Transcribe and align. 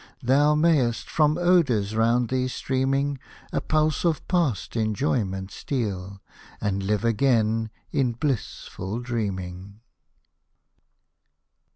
Thou 0.23 0.55
may'st, 0.55 1.07
from 1.11 1.37
odours 1.37 1.95
round 1.95 2.29
thee 2.31 2.47
streaming, 2.47 3.19
A 3.53 3.61
pulse 3.61 4.03
of 4.03 4.27
past 4.27 4.75
enjoyment 4.75 5.51
steal, 5.51 6.23
And 6.59 6.81
live 6.81 7.05
again 7.05 7.69
in 7.91 8.13
blissful 8.13 8.99
dreaming 8.99 9.79